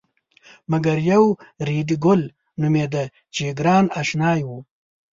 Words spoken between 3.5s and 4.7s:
ګران اشنای و.